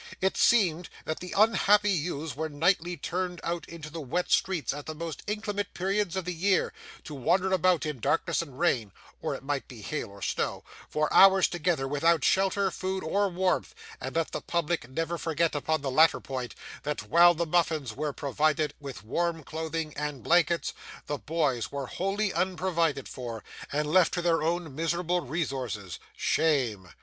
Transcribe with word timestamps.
It 0.19 0.35
seemed 0.35 0.89
that 1.05 1.19
the 1.19 1.35
unhappy 1.37 1.91
youths 1.91 2.35
were 2.35 2.49
nightly 2.49 2.97
turned 2.97 3.39
out 3.43 3.69
into 3.69 3.91
the 3.91 4.01
wet 4.01 4.31
streets 4.31 4.73
at 4.73 4.87
the 4.87 4.95
most 4.95 5.21
inclement 5.27 5.75
periods 5.75 6.15
of 6.15 6.25
the 6.25 6.33
year, 6.33 6.73
to 7.03 7.13
wander 7.13 7.53
about, 7.53 7.85
in 7.85 7.99
darkness 7.99 8.41
and 8.41 8.57
rain 8.57 8.91
or 9.21 9.35
it 9.35 9.43
might 9.43 9.67
be 9.67 9.83
hail 9.83 10.09
or 10.09 10.23
snow 10.23 10.63
for 10.89 11.07
hours 11.13 11.47
together, 11.47 11.87
without 11.87 12.23
shelter, 12.23 12.71
food, 12.71 13.03
or 13.03 13.29
warmth; 13.29 13.75
and 13.99 14.15
let 14.15 14.31
the 14.31 14.41
public 14.41 14.89
never 14.89 15.19
forget 15.19 15.53
upon 15.53 15.81
the 15.83 15.91
latter 15.91 16.19
point, 16.19 16.55
that 16.81 17.03
while 17.03 17.35
the 17.35 17.45
muffins 17.45 17.93
were 17.95 18.11
provided 18.11 18.73
with 18.79 19.03
warm 19.03 19.43
clothing 19.43 19.93
and 19.95 20.23
blankets, 20.23 20.73
the 21.05 21.19
boys 21.19 21.71
were 21.71 21.85
wholly 21.85 22.33
unprovided 22.33 23.07
for, 23.07 23.43
and 23.71 23.87
left 23.93 24.15
to 24.15 24.21
their 24.23 24.41
own 24.41 24.73
miserable 24.73 25.21
resources. 25.21 25.99
(Shame!) 26.17 26.89